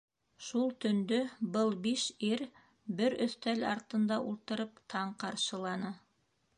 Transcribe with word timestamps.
Шул 0.43 0.71
төндө 0.85 1.19
был 1.57 1.75
биш 1.83 2.05
ир 2.31 2.43
бер 3.03 3.17
өҫтәл 3.29 3.69
артында 3.75 4.21
ултырып, 4.33 4.85
таң 4.95 5.17
ҡаршыланы. 5.25 5.99